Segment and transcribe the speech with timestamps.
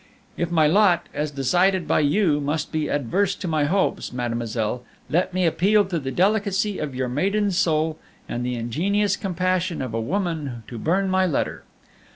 [0.35, 4.81] If my lot, as decided by you, must be adverse to my hopes, mademoiselle,
[5.11, 9.93] let me appeal to the delicacy of your maiden soul and the ingenuous compassion of
[9.93, 11.65] a woman to burn my letter.